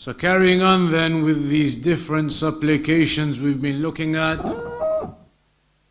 [0.00, 4.38] So carrying on then with these different supplications we've been looking at.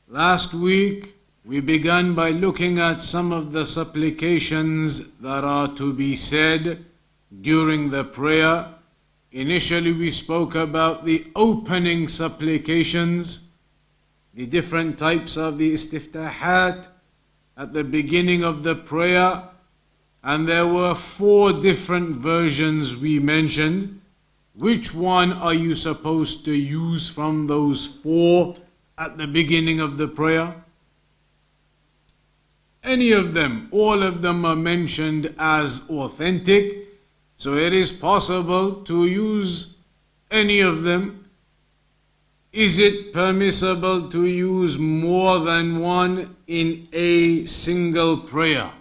[0.07, 6.15] Last week we began by looking at some of the supplications that are to be
[6.15, 6.85] said
[7.41, 8.75] during the prayer.
[9.33, 13.49] Initially, we spoke about the opening supplications,
[14.33, 16.87] the different types of the istiftahat.
[17.57, 19.49] At the beginning of the prayer,
[20.27, 23.99] and there were four different versions we mentioned.
[24.53, 28.57] Which one are you supposed to use from those four
[28.97, 30.53] at the beginning of the prayer?
[32.83, 36.87] Any of them, all of them are mentioned as authentic
[37.37, 39.75] so it is possible to use
[40.31, 41.29] any of them.
[42.51, 48.71] Is it permissible to use more than one in a single prayer?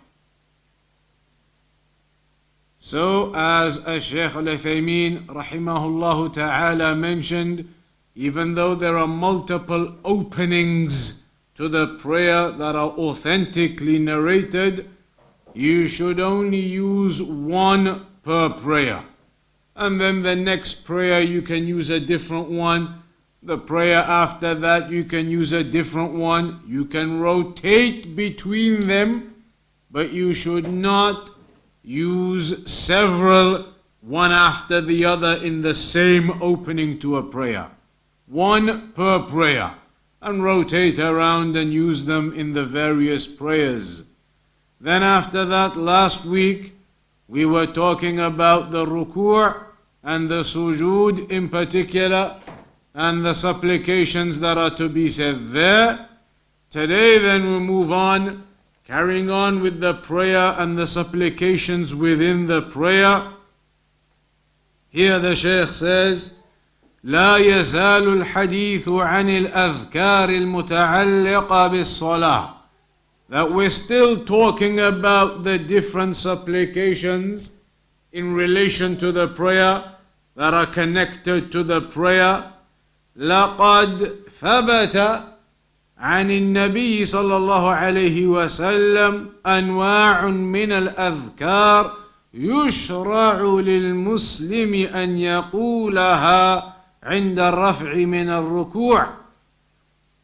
[2.86, 7.74] So, as Shaykh al Uthaymeen rahimahullah ta'ala mentioned,
[8.14, 11.24] even though there are multiple openings
[11.56, 14.88] to the prayer that are authentically narrated,
[15.52, 19.02] you should only use one per prayer.
[19.74, 23.02] And then the next prayer, you can use a different one.
[23.42, 26.60] The prayer after that, you can use a different one.
[26.68, 29.34] You can rotate between them,
[29.90, 31.32] but you should not
[31.86, 37.70] use several one after the other in the same opening to a prayer.
[38.26, 39.72] One per prayer.
[40.20, 44.02] And rotate around and use them in the various prayers.
[44.80, 46.75] Then, after that, last week,
[47.28, 49.64] we were talking about the ruku'
[50.02, 52.41] and the sujood in particular
[52.94, 56.08] and the supplications that are to be said there.
[56.70, 58.45] Today, then, we move on,
[58.85, 63.31] carrying on with the prayer and the supplications within the prayer.
[64.89, 66.31] Here the Shaykh says,
[67.03, 72.53] لا يزال الحديث عن الأذكار المتعلقة بالصلاة
[73.29, 77.51] that we're still talking about the different supplications
[78.12, 79.95] in relation to the prayer
[80.35, 82.51] that are connected to the prayer.
[83.16, 85.23] لقد ثبت
[85.98, 91.96] عن النبي صلى الله عليه وسلم انواع من الاذكار
[92.34, 99.06] يشرع للمسلم ان يقولها عند الرفع من الركوع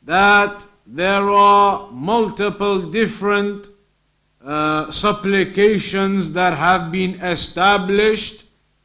[0.05, 3.71] that there are multiple different
[4.45, 8.45] uh, supplications that have been established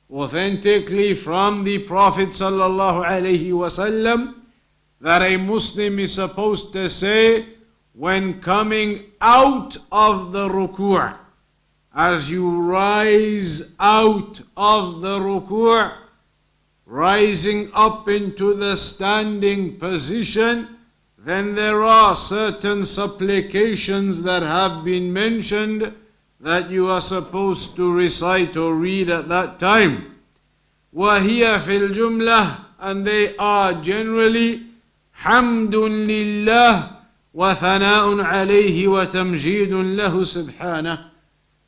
[0.09, 4.35] authentically from the Prophet sallallahu alaihi wasallam
[5.00, 7.48] that a Muslim is supposed to say
[7.94, 11.16] when coming out of the ruku'
[11.94, 15.92] as you rise out of the ruku'
[16.86, 20.69] rising up into the standing position
[21.25, 25.92] then there are certain supplications that have been mentioned
[26.41, 30.16] that you are supposed to recite or read at that time.
[30.92, 34.66] وهي في الجملة and they are generally
[35.16, 36.91] حمد لله
[37.34, 40.98] وثناء عليه وتمجيد له سبحانه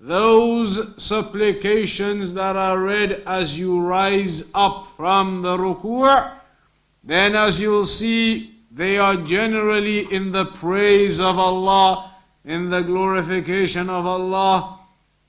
[0.00, 6.30] those supplications that are read as you rise up from the ruku'
[7.02, 12.12] then as you will see they are generally in the praise of Allah,
[12.44, 14.80] in the glorification of Allah.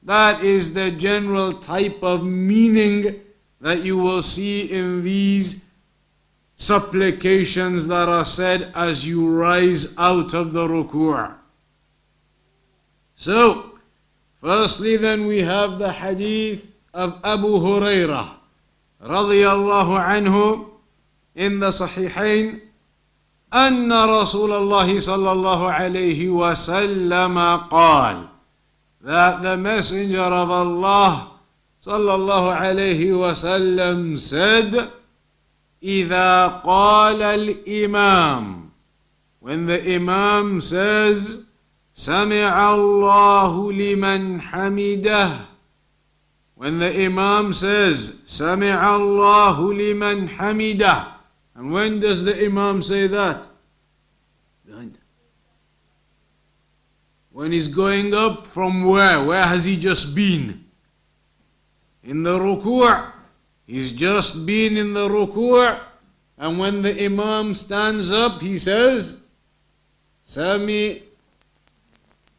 [0.01, 3.21] That is the general type of meaning
[3.61, 5.61] that you will see in these
[6.59, 11.33] supplications that are said as you rise out of the ruku'.
[13.15, 13.77] So,
[14.41, 18.29] firstly, then we have the hadith of Abu Hurairah
[19.01, 20.69] radiallahu anhu
[21.35, 22.61] in the Sahihain
[23.53, 27.37] أن رسول الله صلى الله عليه وسلم
[27.71, 28.27] قال
[29.01, 31.31] that the messenger of Allah
[31.81, 34.91] صلى الله عليه وسلم said
[35.83, 38.69] إذا قال الإمام
[39.39, 41.39] when the imam says
[41.95, 45.55] سمع الله لمن حمده
[46.55, 51.07] when the Imam says, سمع الله لمن حمده,
[51.55, 53.45] and when does the Imam say that?
[54.65, 54.97] Behind.
[57.31, 59.21] When he's going up from where?
[59.23, 60.65] Where has he just been?
[62.03, 63.11] In the ruku'.
[63.69, 65.79] He's just been in the ruku'.
[66.37, 69.17] And when the Imam stands up, he says,
[70.23, 71.03] Sami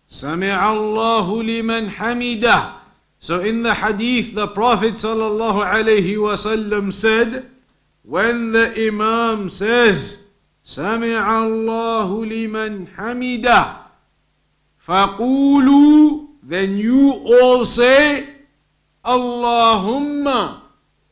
[0.08, 2.76] سمع الله لمن حمده
[3.18, 7.46] so in the hadith, the Prophet ﷺ said,
[8.02, 10.22] when the Imam says,
[10.64, 13.76] سمع الله لمن حمده
[14.78, 18.28] فقولوا then you all say
[19.04, 20.59] اللهم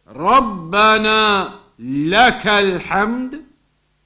[0.09, 3.41] ربنا لك الحمد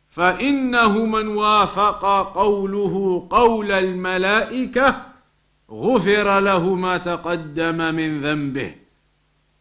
[0.10, 2.06] فإنه من وافق
[2.36, 5.06] قوله قول الملائكة
[5.72, 8.76] غفر له ما تقدم من ذنبه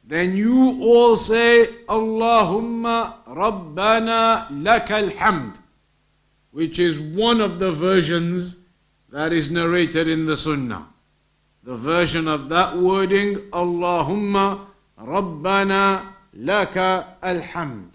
[0.05, 2.87] then you all say اللهم
[3.29, 5.57] ربنا لك الحمد
[6.53, 8.59] which is one of the versions
[9.11, 10.89] that is narrated in the Sunnah.
[11.65, 14.67] The version of that wording, Allahumma
[14.99, 17.91] Rabbana laka alhamd.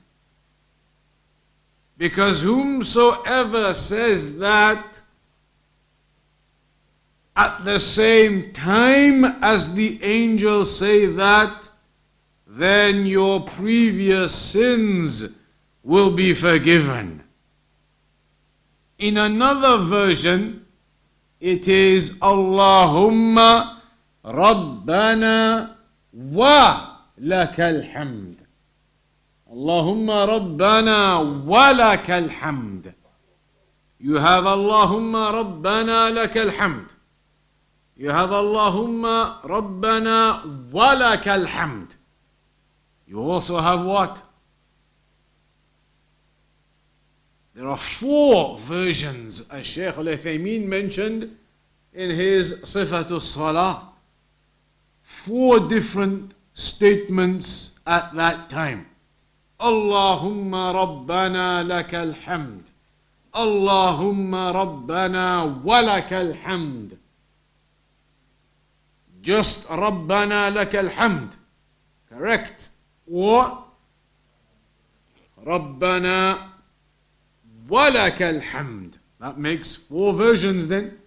[1.98, 5.02] Because whomsoever says that
[7.36, 11.70] at the same time as the angels say that,
[12.48, 15.26] then your previous sins
[15.84, 17.24] will be forgiven.
[18.98, 20.66] In another version,
[21.40, 23.82] it is Allahumma
[24.26, 25.76] Rabbana
[26.12, 28.38] wa hamd.
[29.52, 32.94] Allahumma Rabbana wa lakal hamd.
[34.00, 36.96] You have Allahumma Rabbana lakal hamd.
[37.98, 41.96] You have Allahumma Rabbana walakal hamd.
[43.08, 44.22] You also have what?
[47.56, 51.36] There are four versions as Shaykh al-Uthaymeen mentioned
[51.92, 53.90] in his Sifatul Salah.
[55.02, 58.88] Four different statements at that time.
[59.60, 62.64] Allahumma Rabbana lakal hamd.
[63.34, 66.98] Allahumma Rabbana walakal hamd.
[69.22, 71.38] Just Rabbana lakal hamd.
[72.10, 72.70] Correct.
[73.12, 73.64] Or
[75.46, 76.50] Rabbana
[77.70, 78.94] walakal hamd.
[79.20, 80.98] That makes four versions then.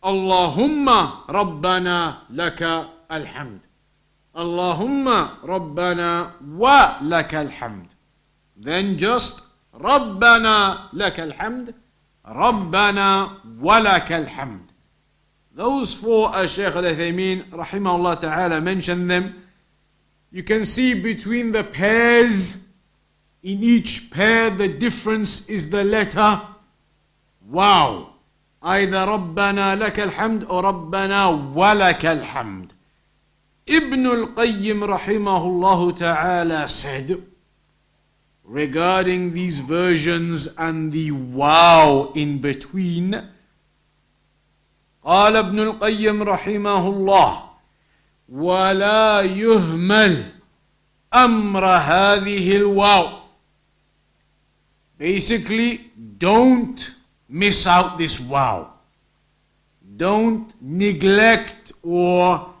[0.00, 3.60] Allahumma Rabbana lakal hamd.
[4.36, 5.08] اللهم
[5.44, 7.86] ربنا ولك الحمد.
[8.56, 9.42] Then just
[9.74, 11.74] ربنا لك الحمد.
[12.26, 14.70] ربنا ولك الحمد.
[15.54, 19.42] Those four, as Shaykh al-Uthaymeen rahimahullah ta'ala mentioned them.
[20.32, 22.58] You can see between the pairs,
[23.44, 26.42] in each pair the difference is the letter
[27.48, 28.10] wow.
[28.62, 32.72] Either ربنا لك الحمد or ربنا ولك الحمد.
[33.67, 37.21] Ibn al-Qayyim rahimahullah ta'ala said
[38.43, 43.29] regarding these versions and the wow in between
[45.05, 47.43] قال ابن القيم رحمه الله
[48.29, 50.23] ولا يهمل
[51.13, 53.19] امر هذه الواو
[54.97, 56.91] basically don't
[57.29, 58.73] miss out this wow
[59.97, 62.52] don't neglect or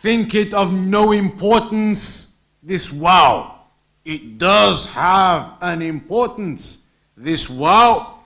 [0.00, 2.28] think it of no importance
[2.62, 3.60] this wow
[4.04, 6.78] it does have an importance
[7.16, 8.16] this wow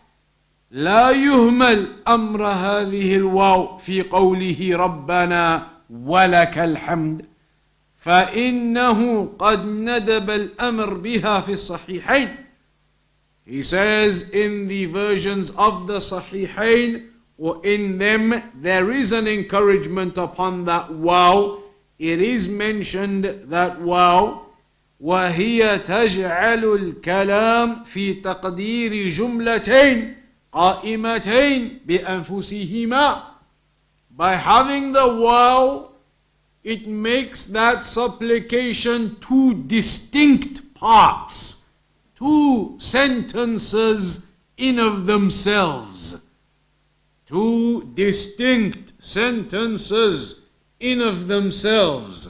[0.73, 7.27] لا يهمل امر هذه الواو في قوله ربنا ولك الحمد
[7.97, 12.37] فانه قد ندب الامر بها في الصحيحين
[13.47, 20.19] He says in the versions of the Sahihain or in them there is an encouragement
[20.19, 21.59] upon that wow.
[21.99, 24.47] It is mentioned that wow
[25.00, 30.17] وهي تجعل الكلام في تقدير جملتين
[30.53, 33.23] قائمتين بأنفسهما
[34.17, 35.93] by having the wow
[36.62, 41.57] it makes that supplication two distinct parts
[42.15, 44.27] two sentences
[44.59, 46.21] in of themselves
[47.27, 50.41] two distinct sentences
[50.79, 52.29] in of themselves.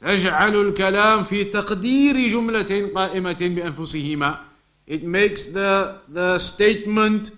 [0.00, 4.38] تجعل الكلام في تقدير جملتين قائمتين بأنفسهما.
[4.86, 7.30] It makes the, the statement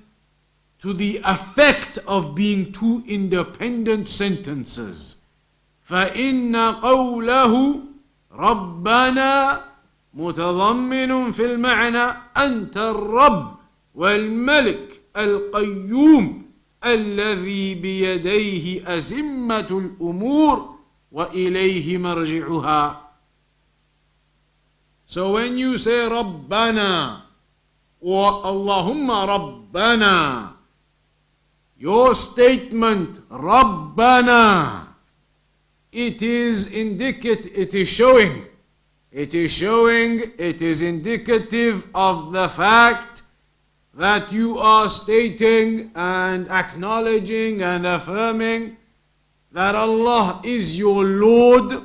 [0.79, 5.17] to the effect of being two independent sentences.
[5.83, 7.81] فإن قوله
[8.33, 9.65] ربنا
[10.15, 13.57] متضمن في المعنى أنت الرب
[13.95, 16.52] والملك القيوم.
[16.87, 20.75] الذي بيديه أزمة الأمور
[21.13, 22.99] وإليه مرجعها
[25.07, 27.23] So when you say ربنا
[28.01, 30.55] or Allahumma Rabbana,
[31.79, 34.89] your statement Rabbana,
[35.93, 38.47] it is indicative, it is showing,
[39.13, 43.12] it is showing, it is indicative of the fact
[43.95, 48.77] that you are stating and acknowledging and affirming
[49.53, 51.83] that Allah is your Lord,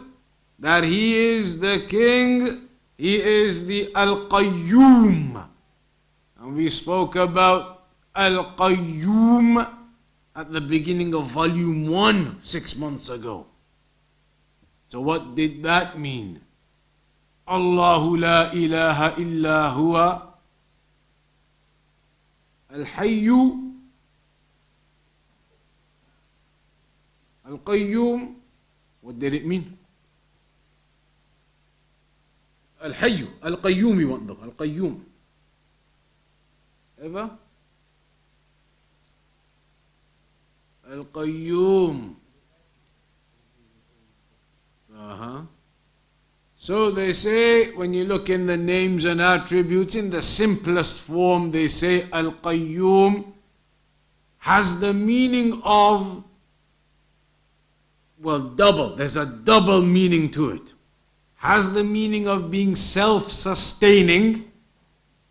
[0.59, 5.35] that He is the King, He is the Al Qayyum.
[6.39, 7.83] And we spoke about
[8.15, 9.67] Al Qayyum
[10.35, 13.47] at the beginning of volume 1 six months ago.
[14.87, 16.39] So, what did that mean?
[17.47, 20.26] Allahu la ilaha illa huwa
[22.71, 23.29] الحي
[27.45, 28.41] القيوم
[29.03, 29.77] والدليل مين
[32.83, 35.03] الحي القيوم يوضح القيوم.
[36.99, 37.37] إيوه.
[40.85, 42.19] القيوم.
[44.91, 45.45] أها.
[46.67, 51.49] So they say, when you look in the names and attributes, in the simplest form,
[51.49, 53.31] they say Al Qayyum
[54.39, 56.25] has the meaning of,
[58.19, 58.97] well, double.
[58.97, 60.73] There's a double meaning to it.
[61.35, 64.51] Has the meaning of being self sustaining,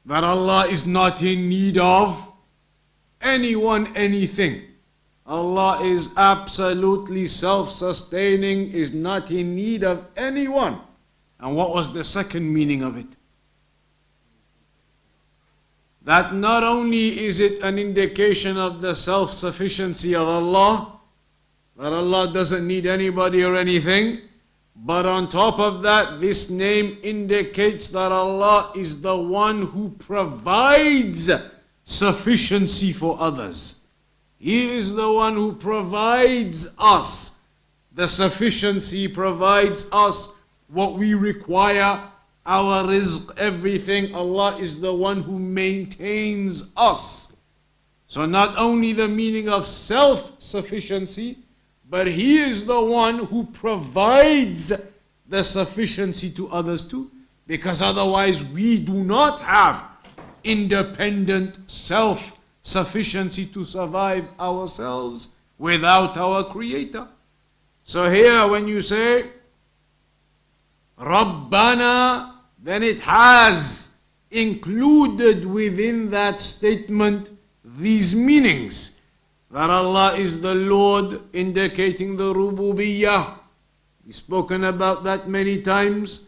[0.06, 2.32] that Allah is not in need of
[3.20, 4.62] anyone, anything.
[5.26, 10.80] Allah is absolutely self sustaining, is not in need of anyone.
[11.40, 13.06] And what was the second meaning of it?
[16.02, 21.00] That not only is it an indication of the self sufficiency of Allah,
[21.76, 24.20] that Allah doesn't need anybody or anything,
[24.76, 31.30] but on top of that, this name indicates that Allah is the one who provides
[31.82, 33.76] sufficiency for others.
[34.38, 37.32] He is the one who provides us
[37.92, 40.28] the sufficiency, provides us
[40.68, 42.02] what we require,
[42.44, 44.14] our rizq, everything.
[44.14, 47.28] Allah is the one who maintains us.
[48.06, 51.38] So, not only the meaning of self sufficiency,
[51.90, 54.72] but He is the one who provides
[55.28, 57.10] the sufficiency to others too.
[57.46, 59.84] Because otherwise, we do not have
[60.44, 67.08] independent self sufficiency to survive ourselves without our Creator.
[67.82, 69.30] So, here, when you say,
[70.99, 73.89] Rabbana, then it has
[74.29, 77.29] included within that statement
[77.63, 78.91] these meanings
[79.49, 83.39] that Allah is the Lord, indicating the rububiyyah.
[84.05, 86.27] We've spoken about that many times.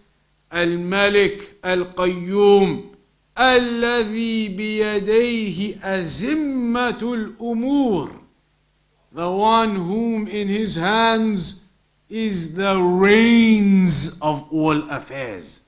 [0.51, 2.89] Al Malik Al Qayyum.
[3.37, 8.11] الذي بيديه أزمة الأمور
[9.11, 11.61] the one whom in his hands
[12.08, 15.62] is the reins of all affairs.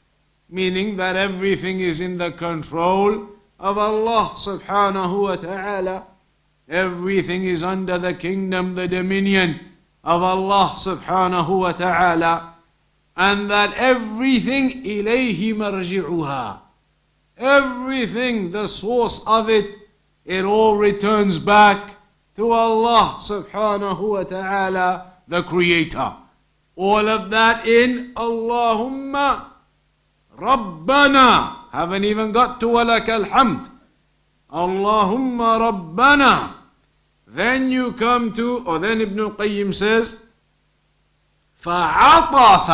[0.49, 3.29] Meaning that everything is in the control
[3.59, 6.07] of Allah subhanahu wa ta'ala.
[6.69, 9.61] Everything is under the kingdom, the dominion
[10.03, 12.55] of Allah subhanahu wa ta'ala.
[13.17, 16.61] And that everything ilayhi marji'uha.
[17.37, 19.77] Everything, the source of it,
[20.25, 21.97] it all returns back
[22.37, 26.15] to Allah subhanahu wa ta'ala, the creator.
[26.80, 29.48] All of that in Allahumma
[30.38, 31.72] Rabbana.
[31.72, 33.70] Haven't even got to walaka alhamd.
[34.52, 36.54] Allahumma Rabbana.
[37.28, 40.18] Then you come to, or then Ibn al-Qayyim says,
[41.66, 42.70] فعطف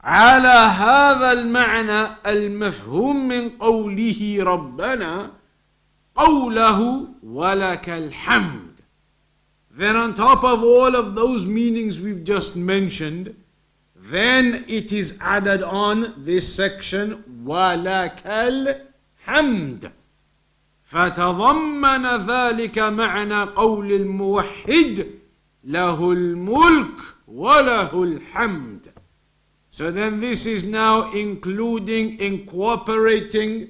[0.00, 5.30] على هذا المعنى المفهوم من قوله ربنا
[6.16, 8.69] قوله ولك الحمد
[9.80, 13.34] then, on top of all of those meanings we've just mentioned,
[13.94, 18.22] then it is added on this section, وَلَكَ
[19.26, 19.92] الْحَمْدِ
[20.90, 25.06] فتضمن ذلك معنى قول الموحد
[25.64, 28.88] له الملك وله الحمد
[29.70, 33.68] So then this is now including, incorporating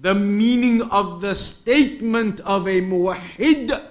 [0.00, 3.86] the meaning of the statement of a muwahid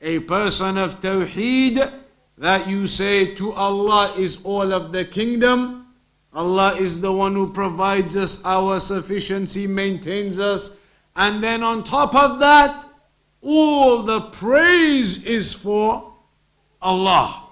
[0.00, 1.92] a person of Tawheed
[2.36, 5.86] that you say to Allah is all of the kingdom.
[6.32, 10.70] Allah is the one who provides us our sufficiency, maintains us.
[11.16, 12.88] And then on top of that,
[13.42, 16.14] all the praise is for
[16.80, 17.48] Allah.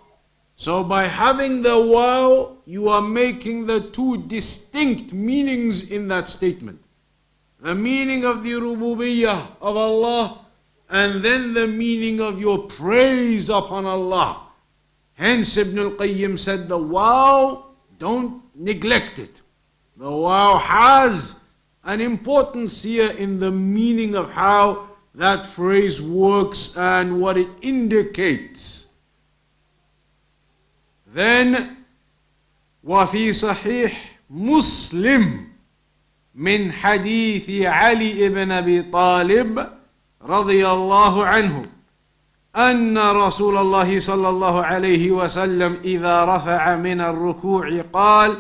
[0.55, 6.83] So by having the wow, you are making the two distinct meanings in that statement.
[7.61, 10.46] The meaning of the rububiyyah of Allah
[10.90, 14.48] and then the meaning of your praise upon Allah.
[15.14, 19.42] Hence Ibn al-Qayyim said the wow, don't neglect it.
[19.98, 21.36] The wow has
[21.84, 28.88] an importance here in the meaning of how that phrase works and what it indicates.
[31.08, 31.78] Then
[32.84, 35.48] وفي صحيح مسلم
[36.36, 39.75] من حديث علي بن ابي طالب
[40.27, 41.63] رضي الله عنه
[42.57, 48.37] أن رسول الله صلى الله عليه وسلم إذا رفع من الركوع قال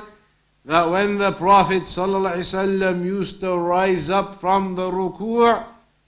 [0.64, 5.62] that when the prophet صلى الله عليه وسلم used to rise up from the ruku'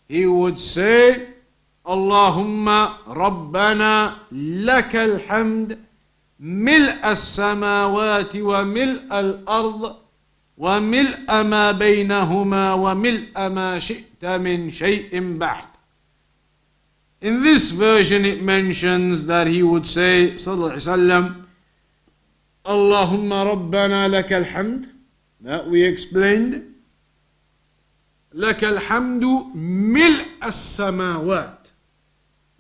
[0.08, 1.28] he would say
[1.88, 2.68] اللهم
[3.08, 5.78] ربنا لك الحمد
[6.40, 9.96] ملء السماوات وملء الأرض
[10.58, 15.64] وملء ما بينهما وملء ما شئت من شيء بعد.
[17.20, 21.44] In this version it mentions that he would say صلى الله عليه وسلم
[22.68, 24.86] اللهم ربنا لك الحمد
[25.40, 26.62] that we explained
[28.34, 29.24] لك الحمد
[29.54, 31.58] ملء السماوات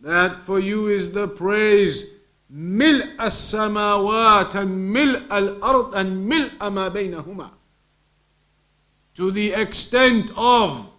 [0.00, 2.04] that for you is the praise
[2.50, 7.57] ملء السماوات ملء الأرض and ملء ما بينهما
[9.17, 10.89] to the extent of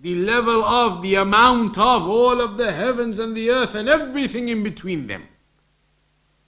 [0.00, 4.48] the level of the amount of all of the heavens and the earth and everything
[4.48, 5.24] in between them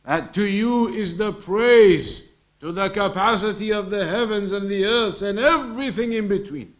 [0.05, 5.23] that to you is the praise to the capacity of the heavens and the earth
[5.23, 6.73] and everything in between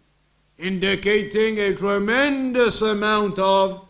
[0.59, 3.87] indicating a tremendous amount of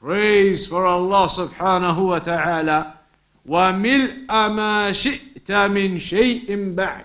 [0.00, 2.98] praise for Allah subhanahu wa ta'ala
[3.46, 7.04] وملء ما شئت من شيء بعد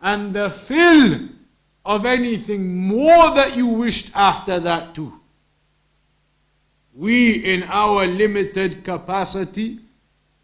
[0.00, 1.28] and the fill
[1.88, 5.12] of anything more that you wished after that too.
[6.94, 9.80] We, in our limited capacity,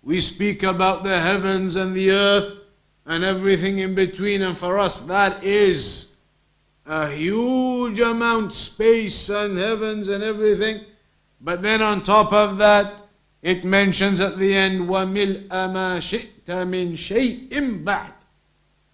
[0.02, 2.56] we speak about the heavens and the earth
[3.06, 6.08] and everything in between, and for us that is
[6.86, 10.84] a huge amount space and heavens and everything.
[11.40, 13.06] But then on top of that,
[13.42, 18.12] it mentions at the end, وَمِلْءَ مَا شِئْتَ مِنْ شَيْءٍ بَعْدٍ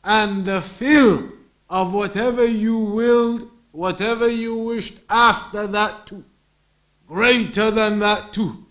[0.04, 1.30] And the fill
[1.71, 6.23] of whatever you willed, whatever you wished after that too.
[7.07, 8.65] Greater than that too.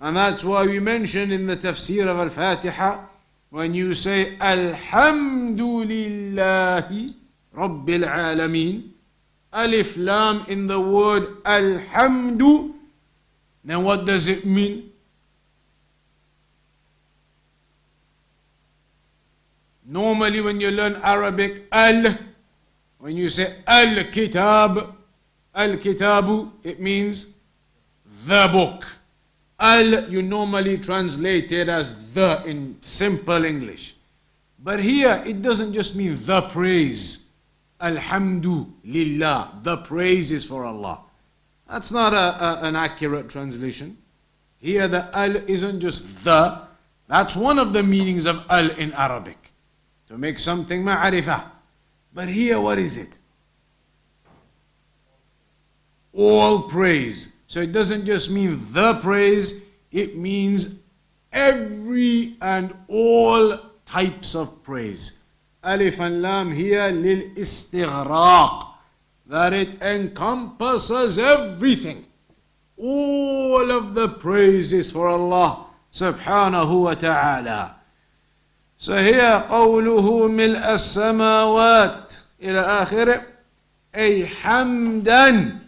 [0.00, 3.04] And that's why we mention in the tafsir of Al-Fatiha,
[3.50, 7.14] when you say, Alhamdulillahi
[7.54, 8.92] Rabbil Alameen,
[9.52, 12.72] Alif Lam in the word Alhamdu,
[13.62, 14.90] then what does it mean?
[19.84, 22.16] Normally, when you learn Arabic, al,
[23.00, 24.94] when you say al kitab,
[25.54, 27.28] al kitabu, it means
[28.26, 28.86] the book.
[29.58, 33.96] Al, you normally translate it as the in simple English.
[34.58, 37.20] But here, it doesn't just mean the praise.
[37.80, 41.00] Alhamdulillah, the praise is for Allah.
[41.68, 43.96] That's not a, a, an accurate translation.
[44.58, 46.62] Here, the al isn't just the,
[47.08, 49.52] that's one of the meanings of al in Arabic
[50.08, 51.50] to make something ma'arifah.
[52.12, 53.16] But here, what is it?
[56.12, 57.28] All praise.
[57.46, 59.54] So it doesn't just mean the praise,
[59.90, 60.76] it means
[61.32, 65.18] every and all types of praise.
[65.62, 68.66] Alif and Lam here lil istighraq.
[69.26, 72.06] That it encompasses everything.
[72.76, 77.79] All of the praise is for Allah subhanahu wa ta'ala.
[78.80, 83.22] فهي قوله ملء السماوات إلى آخره
[83.94, 85.58] أي حمدا.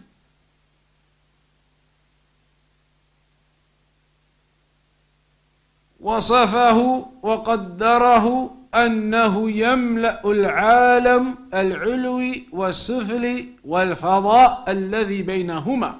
[6.01, 15.99] وصفه وقدره أنه يملأ العالم العلوي والسفلي والفضاء الذي بينهما.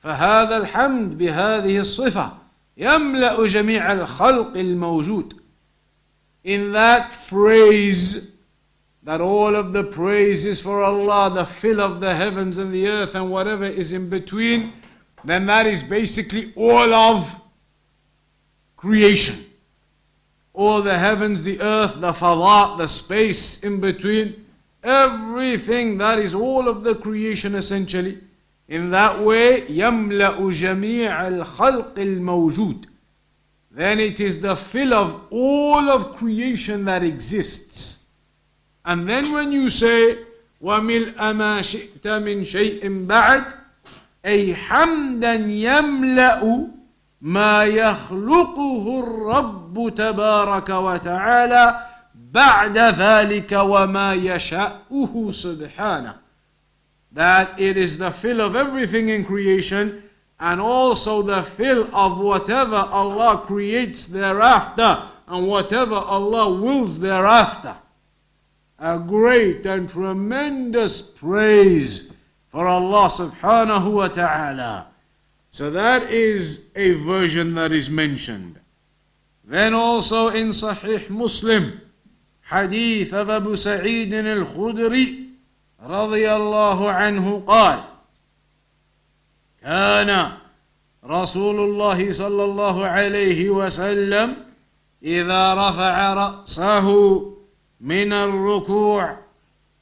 [0.00, 2.32] فهذا الحمد بهذه الصفة
[2.76, 5.39] يملأ جميع الخلق الموجود.
[6.43, 8.31] in that phrase
[9.03, 12.87] that all of the praise is for Allah, the fill of the heavens and the
[12.87, 14.73] earth and whatever is in between,
[15.23, 17.35] then that is basically all of
[18.77, 19.45] creation.
[20.55, 24.45] all the heavens, the earth, the fada, the space in between,
[24.83, 28.19] everything that is all of the creation essentially.
[28.67, 32.85] In that way, يملأ جميع الخلق الموجود.
[33.71, 37.99] Then it is the fill of all of creation that exists.
[38.85, 40.19] And then when you say,
[40.61, 43.65] وَمِلْءَ مَا شِئْتَ مِنْ شَيْءٍ بَعْدٍ
[44.25, 46.67] أي حمدا يملأ
[47.21, 51.79] ما يخلقه الرب تبارك وتعالى
[52.15, 56.15] بعد ذلك وما يشاءه سبحانه
[57.11, 60.03] that it is the fill of everything in creation
[60.39, 67.75] and also the fill of whatever Allah creates thereafter and whatever Allah wills thereafter.
[68.79, 72.11] A great and tremendous praise
[72.49, 74.87] for Allah subhanahu wa ta'ala.
[75.51, 78.59] So that is a version that is mentioned.
[79.45, 81.79] Then also in Sahih Muslim,
[82.41, 85.25] hadith of Abu Sa'id al-Khudri
[85.85, 87.83] رضي الله عنه قال
[89.62, 90.32] كان
[91.04, 94.36] رسول الله صلى الله عليه وسلم
[95.02, 96.86] إذا رفع رأسه
[97.80, 99.16] من الركوع.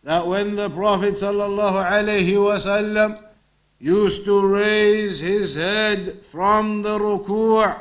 [0.04, 3.18] That when the Prophet صلى الله عليه وسلم
[3.80, 7.74] used to raise his head from the ruku'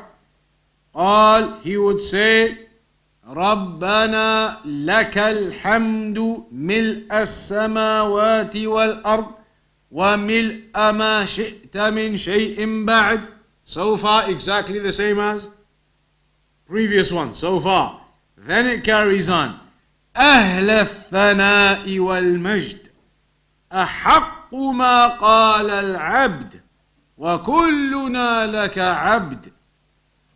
[0.94, 2.56] قال he would say
[3.28, 9.37] ربنا لك الحمد ملء السماوات والأرض
[9.90, 13.28] وملء ما شئت من شيء بعد.
[13.64, 15.48] So far exactly the same as
[16.66, 17.34] previous one.
[17.34, 18.00] So far
[18.36, 19.58] then it carries on.
[20.16, 22.88] أهل الثناء والمجد.
[23.72, 26.60] أحق ما قال العبد.
[27.18, 29.52] وكلنا لك عبد.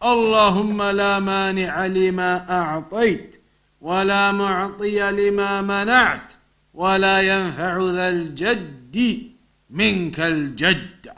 [0.02, 3.42] اللهم لا مانع لما أعطيت.
[3.80, 6.32] ولا معطي لما منعت.
[6.74, 9.31] ولا ينفع ذا الجد.
[9.72, 11.10] منك الجد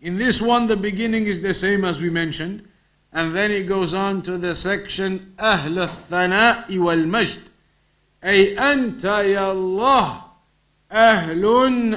[0.00, 2.68] In this one the beginning is the same as we mentioned
[3.12, 7.40] and then it goes on to the section أهل الثناء والمجد
[8.24, 10.22] أي أنت يا الله
[10.92, 11.44] أهل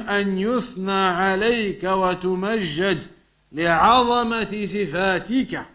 [0.09, 3.05] أن يثنى عليك وتمجد
[3.51, 5.65] لعظمة صفاتك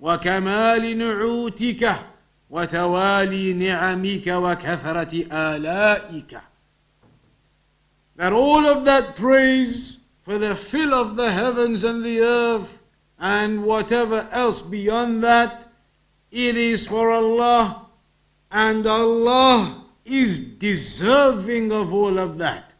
[0.00, 1.96] وكمال نعوتك
[2.50, 6.49] وتوالي نعمك وكثرة آلائك.
[8.20, 12.78] that all of that praise for the fill of the heavens and the earth
[13.18, 15.72] and whatever else beyond that,
[16.30, 17.86] it is for Allah,
[18.50, 22.74] and Allah is deserving of all of that.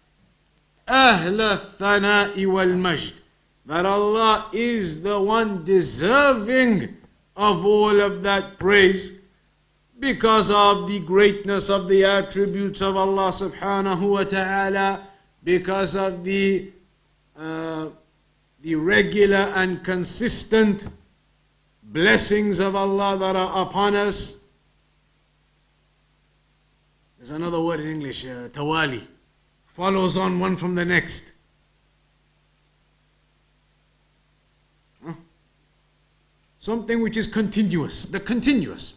[0.86, 3.14] Ahla thana'i wal majd.
[3.64, 6.98] That Allah is the one deserving
[7.34, 9.14] of all of that praise
[9.98, 15.06] because of the greatness of the attributes of Allah subhanahu wa ta'ala
[15.44, 16.70] because of the,
[17.36, 17.88] uh,
[18.62, 20.88] the regular and consistent
[21.82, 24.44] blessings of Allah that are upon us.
[27.18, 29.06] There's another word in English, uh, tawali,
[29.66, 31.32] follows on one from the next.
[36.60, 38.94] something which is continuous, the continuous,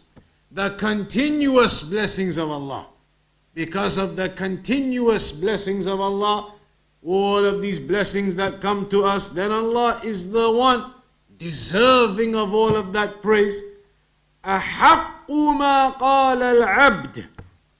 [0.52, 2.86] the continuous blessings of Allah
[3.53, 6.53] Because of the continuous blessings of Allah,
[7.03, 10.93] all of these blessings that come to us, then Allah is the one
[11.37, 13.63] deserving of all of that praise.
[14.45, 17.25] أحق ما قال العبد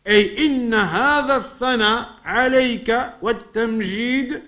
[0.08, 4.42] أي إن هذا الثناء عليك والتمجيد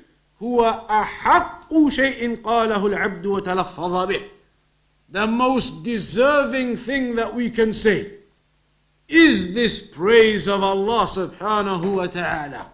[0.43, 4.21] هو أحق شيء قاله العبد وتلفظ به
[5.11, 8.11] the most deserving thing that we can say
[9.07, 12.71] is this praise of Allah subhanahu wa ta'ala.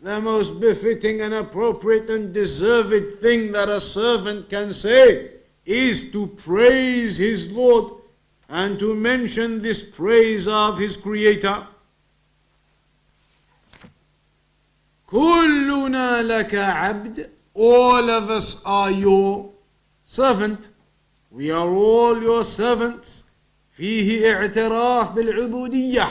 [0.00, 5.30] The most befitting and appropriate and deserved thing that a servant can say
[5.64, 7.92] is to praise his Lord
[8.48, 11.66] and to mention this praise of his Creator.
[15.06, 19.50] كلنا لك عبد All of us are your
[20.04, 20.68] servant.
[21.30, 23.24] We are all your servants.
[23.76, 26.08] فيه اعتراف بالعبودية.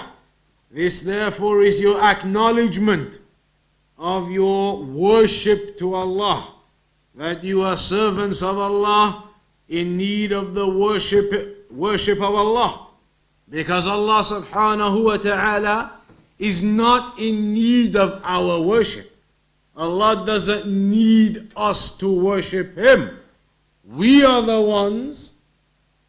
[0.72, 3.20] This therefore is your acknowledgement
[3.98, 6.54] of your worship to Allah.
[7.15, 9.30] That you are servants of Allah
[9.70, 12.88] in need of the worship, worship of Allah.
[13.50, 15.91] Because Allah subhanahu wa ta'ala
[16.38, 19.12] is not in need of our worship.
[19.78, 23.18] Allah doesn't need us to worship Him.
[23.84, 25.34] We are the ones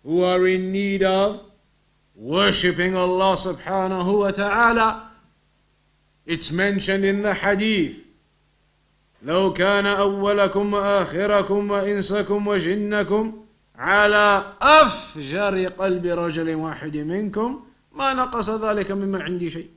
[0.04, 1.42] who are in need of
[2.16, 5.12] worshipping Allah subhanahu wa ta'ala.
[6.26, 8.08] It's mentioned in the hadith.
[9.24, 13.34] لو كان أولكم وآخركم وإنسكم وجنكم
[13.76, 17.64] على أفجر قلب رجل واحد منكم
[17.96, 19.70] ما نقص ذلك مما عندي شيء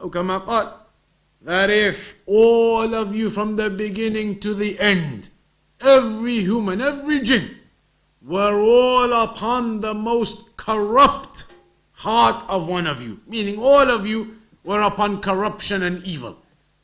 [0.00, 0.72] أو كما قال
[1.44, 5.28] that if all of you from the beginning to the end
[5.80, 7.50] every human every jinn
[8.24, 11.46] were all upon the most corrupt
[11.92, 16.36] heart of one of you, meaning all of you were upon corruption and evil,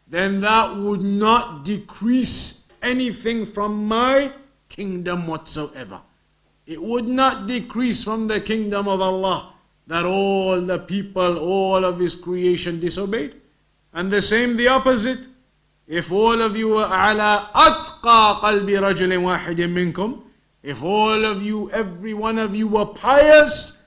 [0.08, 4.32] then that would not decrease anything from my
[4.68, 6.00] kingdom whatsoever.
[6.66, 9.54] It would not decrease from the kingdom of Allah
[9.86, 13.34] that all the people, all of His creation disobeyed.
[13.92, 15.26] And the same, the opposite.
[15.86, 20.22] If all of you were ala atqa qalbi rajulin wahidin minkum,
[20.63, 23.77] if all of you, every one of you were pious,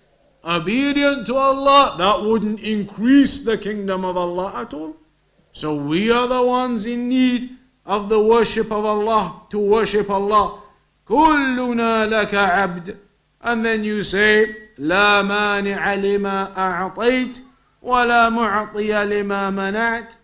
[0.45, 4.97] obedient to Allah, that wouldn't increase the kingdom of Allah at all.
[5.53, 10.63] So we are the ones in need of the worship of Allah, to worship Allah.
[11.09, 12.97] كلنا لك عبد.
[13.41, 17.41] And then you say, لا مانع لما أعطيت
[17.83, 20.15] ولا معطي لما منعت.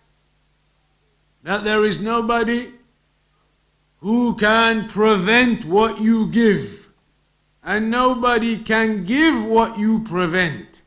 [1.44, 2.72] That there is nobody
[3.98, 6.88] who can prevent what you give.
[7.64, 10.82] And nobody can give what you prevent.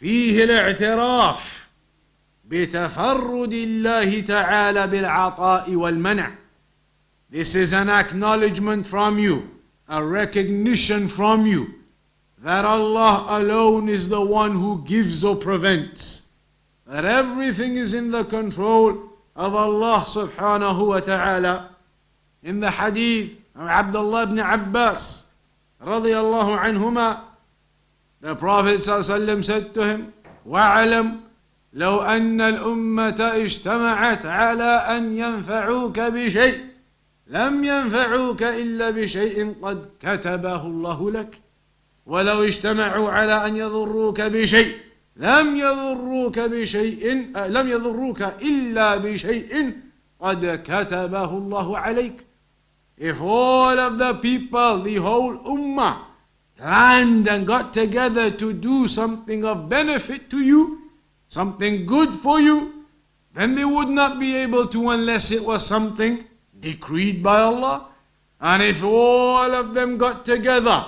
[0.00, 1.68] فيه الاعتراف
[2.44, 6.32] بتفرد الله تعالى بالعطاء والمنع.
[7.30, 9.48] This is an acknowledgement from you,
[9.88, 11.82] a recognition from you
[12.42, 16.22] that Allah alone is the one who gives or prevents.
[16.86, 18.98] That everything is in the control
[19.36, 21.75] of Allah subhanahu wa ta'ala.
[22.47, 25.25] In the hadith of Abdullah ibn Abbas
[25.83, 27.19] radiallahu anhuma,
[28.21, 30.13] the Prophet said to him,
[30.47, 31.19] وَعَلَمْ
[31.73, 36.65] لو أن الأمة اجتمعت على أن ينفعوك بشيء
[37.27, 41.41] لم ينفعوك إلا بشيء قد كتبه الله لك.
[42.05, 44.77] ولو اجتمعوا على أن يضروك بشيء
[45.17, 49.73] لم يضروك بشيء لم يضروك إلا بشيء
[50.19, 52.26] قد كتبه الله عليك.
[52.97, 56.01] If all of the people, the whole ummah,
[56.57, 60.89] planned and got together to do something of benefit to you,
[61.27, 62.85] something good for you,
[63.33, 66.23] then they would not be able to unless it was something
[66.59, 67.89] decreed by Allah.
[68.41, 70.85] And if all of them got together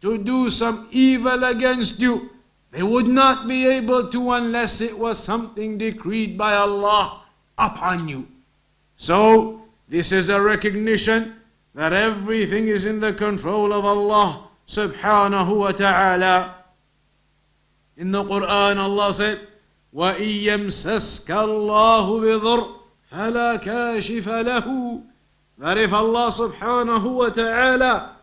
[0.00, 2.30] to do some evil against you,
[2.72, 7.22] they would not be able to unless it was something decreed by Allah
[7.56, 8.26] upon you.
[8.96, 11.36] So, this is a recognition
[11.73, 16.55] that everything is in the control of Allah subhanahu wa ta'ala.
[17.97, 19.39] In the Quran, Allah said,
[19.93, 22.67] وإن يمسسك الله بضر
[23.11, 25.03] فلا كاشف له
[25.57, 28.17] that if Allah subhanahu wa ta'ala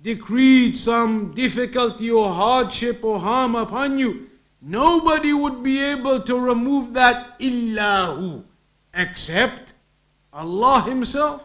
[0.00, 4.28] decreed some difficulty or hardship or harm upon you,
[4.62, 8.42] nobody would be able to remove that illahu
[8.94, 9.74] except
[10.32, 11.44] Allah Himself.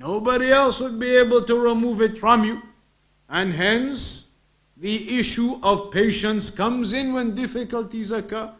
[0.00, 2.62] Nobody else would be able to remove it from you.
[3.28, 4.26] And hence,
[4.76, 8.52] the issue of patience comes in when difficulties occur.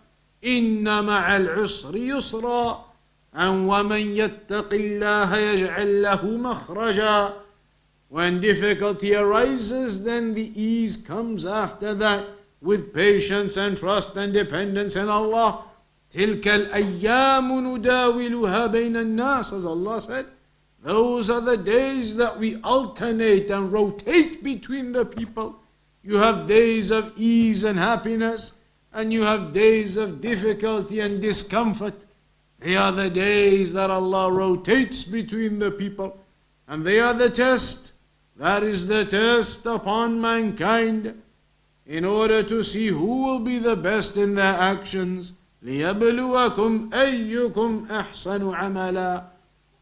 [0.44, 2.85] إن مع العسر يسرا
[3.35, 7.35] and ومن يتق الله يجعل له مخرجا
[8.09, 12.24] When difficulty arises, then the ease comes after that
[12.62, 15.64] with patience and trust and dependence in Allah.
[16.11, 20.26] تلك الأيام نداولها بين الناس as Allah said.
[20.82, 25.61] Those are the days that we alternate and rotate between the people.
[26.02, 28.52] You have days of ease and happiness
[28.96, 31.94] and you have days of difficulty and discomfort.
[32.59, 36.18] They are the days that Allah rotates between the people,
[36.66, 37.92] and they are the test.
[38.37, 41.22] That is the test upon mankind
[41.85, 45.35] in order to see who will be the best in their actions.
[45.62, 49.24] لِيَبْلُوَكُمْ أَيُّكُمْ أَحْسَنُ عَمَلًا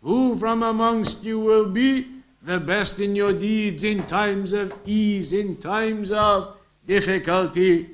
[0.03, 2.07] Who from amongst you will be
[2.43, 7.91] the best in your deeds in times of ease, in times of difficulty.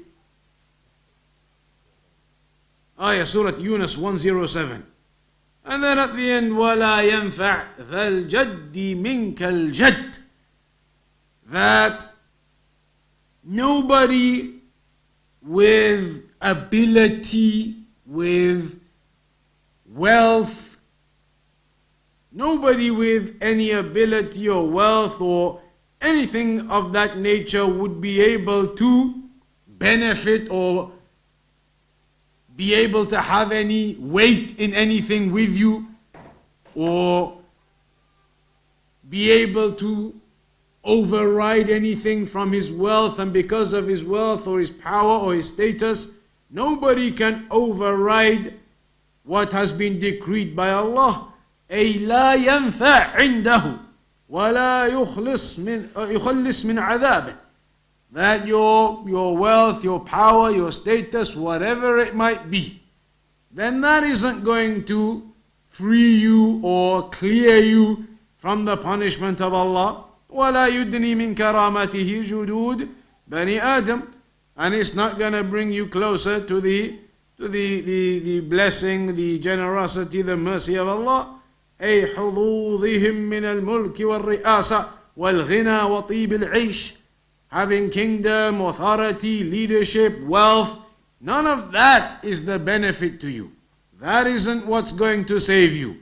[3.00, 4.84] Ayah Surah Yunus 107.
[5.64, 10.18] And then at the end, وَلَا يَنْفَعْ ذَا الْجَدِّ مِنْكَ الْجَدِّ
[11.46, 12.08] That
[13.44, 14.60] nobody
[15.42, 18.80] with ability, with
[19.86, 20.73] wealth,
[22.35, 25.61] nobody with any ability or wealth or
[26.01, 29.23] anything of that nature would be able to
[29.67, 30.91] benefit or
[32.57, 35.87] be able to have any weight in anything with you
[36.75, 37.37] or
[39.09, 40.13] be able to
[40.83, 45.47] override anything from his wealth and because of his wealth or his power or his
[45.47, 46.09] status
[46.49, 48.53] nobody can override
[49.23, 51.33] what has been decreed by Allah
[51.70, 53.76] أي لا ينفع عنده
[54.28, 57.34] ولا يخلص من يخلص من عذابه
[58.12, 62.82] that your, your wealth, your power, your status, whatever it might be,
[63.52, 65.30] then that isn't going to
[65.68, 68.04] free you or clear you
[68.38, 70.04] from the punishment of Allah.
[70.30, 72.88] ولا يدني من كرامته جدود
[73.28, 74.02] بني آدم
[74.56, 76.98] and it's not going to bring you closer to the
[77.38, 81.40] to the, the, the blessing, the generosity, the mercy of Allah.
[81.81, 86.93] أي حظوظهم من الملك والرئاسة والغنى وطيب العيش
[87.55, 90.77] having kingdom, authority, leadership, wealth,
[91.21, 93.51] none of that is the benefit to you.
[94.01, 95.95] That isn't what's going to save you.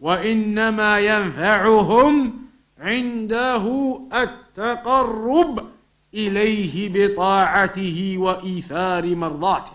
[0.00, 2.32] وإنما ينفعهم
[2.78, 3.64] عنده
[4.12, 5.68] التقرب
[6.14, 9.72] إليه بطاعته وإيثار مرضاته.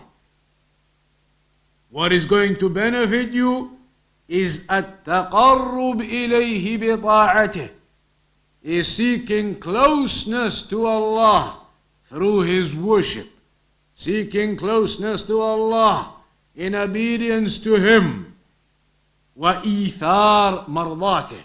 [1.90, 3.76] What is going to benefit you
[4.27, 7.69] is التقرب إليه بطاعته
[8.63, 11.59] is seeking closeness to Allah
[12.05, 13.27] through his worship,
[13.95, 16.13] seeking closeness to Allah
[16.55, 18.35] in obedience to him,
[19.37, 21.41] وإيثار مرضاته,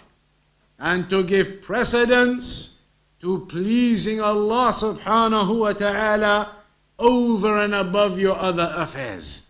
[0.77, 2.79] and to give precedence
[3.21, 6.51] to pleasing Allah subhanahu wa ta'ala
[6.99, 9.43] over and above your other affairs,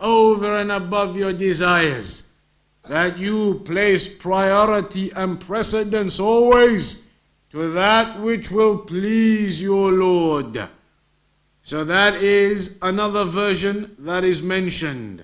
[0.00, 2.24] over and above your desires.
[2.89, 7.03] That you place priority and precedence always
[7.51, 10.69] to that which will please your Lord.
[11.63, 15.23] So that is another version that is mentioned.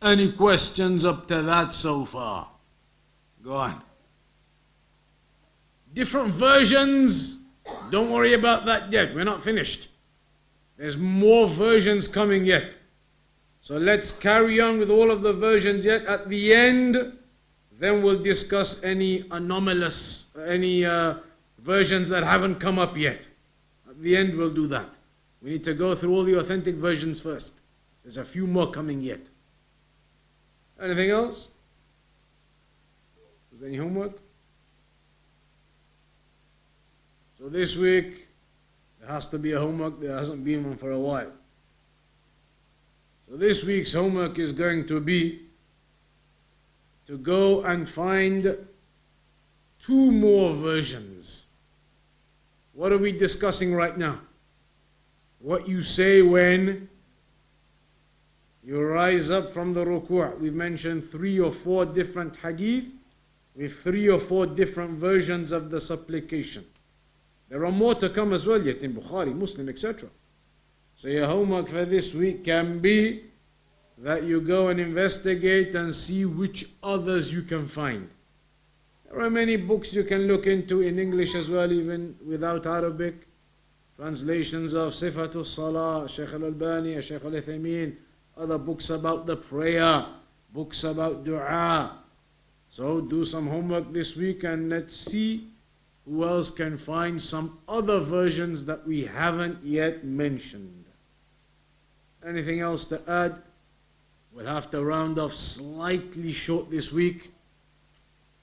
[0.00, 2.48] Any questions up to that so far?
[3.42, 3.82] Go on.
[5.92, 7.38] Different versions.
[7.90, 9.14] Don't worry about that yet.
[9.14, 9.88] We're not finished.
[10.76, 12.74] There's more versions coming yet.
[13.64, 16.04] So let's carry on with all of the versions yet.
[16.04, 17.16] At the end,
[17.80, 21.14] then we'll discuss any anomalous, any uh,
[21.60, 23.26] versions that haven't come up yet.
[23.88, 24.90] At the end, we'll do that.
[25.40, 27.54] We need to go through all the authentic versions first.
[28.02, 29.20] There's a few more coming yet.
[30.78, 31.48] Anything else?
[33.50, 34.18] Was any homework?
[37.38, 38.28] So this week,
[39.00, 40.00] there has to be a homework.
[40.00, 41.32] There hasn't been one for a while.
[43.34, 45.40] So this week's homework is going to be
[47.08, 48.56] to go and find
[49.84, 51.44] two more versions.
[52.74, 54.20] What are we discussing right now?
[55.40, 56.88] What you say when
[58.62, 60.38] you rise up from the ruku'.
[60.38, 62.92] We've mentioned three or four different hadith
[63.56, 66.64] with three or four different versions of the supplication.
[67.48, 70.08] There are more to come as well yet in Bukhari, Muslim, etc.
[70.96, 73.24] So your homework for this week can be
[73.98, 78.08] that you go and investigate and see which others you can find.
[79.04, 83.28] There are many books you can look into in English as well, even without Arabic.
[83.96, 87.96] Translations of Sifatul Salah, Shaykh al Albani, Shaykh al Uthaymeen,
[88.36, 90.04] other books about the prayer,
[90.52, 91.98] books about dua.
[92.68, 95.50] So do some homework this week and let's see
[96.06, 100.83] who else can find some other versions that we haven't yet mentioned.
[102.26, 103.42] Anything else to add?
[104.32, 107.30] We'll have to round off slightly short this week,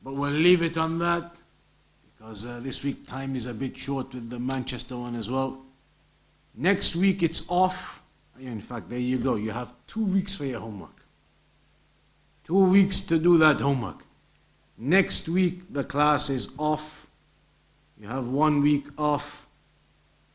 [0.03, 1.35] but we'll leave it on that
[2.21, 5.61] because uh, this week time is a bit short with the Manchester one as well.
[6.55, 8.01] Next week it's off.
[8.39, 9.35] In fact, there you go.
[9.35, 11.05] You have two weeks for your homework.
[12.43, 14.05] Two weeks to do that homework.
[14.77, 17.07] Next week the class is off.
[17.99, 19.47] You have one week off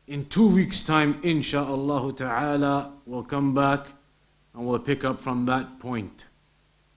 [0.06, 3.86] In two weeks' time, insha'Allah ta'ala, we'll come back
[4.54, 6.26] and we'll pick up from that point.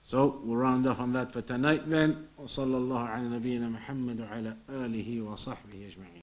[0.02, 2.28] So we'll round off on that for tonight then.
[2.40, 6.14] وصلى الله على نبينا محمد وعلى آله وصحبه أجمعين